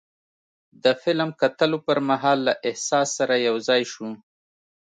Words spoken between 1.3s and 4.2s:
کتلو پر مهال له احساس سره یو ځای شو.